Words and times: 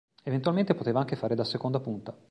Eventualmente 0.23 0.73
poteva 0.73 0.99
anche 1.01 1.15
fare 1.15 1.35
da 1.35 1.43
seconda 1.43 1.79
punta. 1.79 2.17